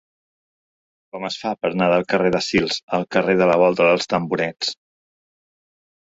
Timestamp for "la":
3.51-3.57